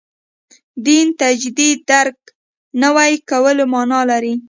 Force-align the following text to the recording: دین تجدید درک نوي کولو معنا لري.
دین 0.85 1.07
تجدید 1.21 1.77
درک 1.89 2.17
نوي 2.83 3.13
کولو 3.29 3.63
معنا 3.73 3.99
لري. 4.09 4.33